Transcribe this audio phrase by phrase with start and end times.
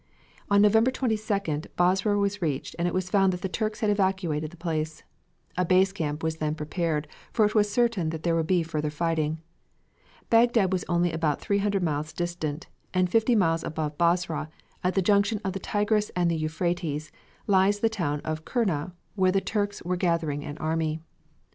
[0.49, 4.49] On November 22d Basra was reached and it was found that the Turks had evacuated
[4.49, 5.03] the place.
[5.59, 8.89] A base camp was then prepared, for it was certain that there would be further
[8.89, 9.41] fighting.
[10.31, 14.49] Bagdad was only about three hundred miles distant; and fifty miles above Basra,
[14.83, 17.11] at the junction of the Tigris and the Euphrates,
[17.45, 20.99] lies the town of Kurna where the Turks were gathering an army.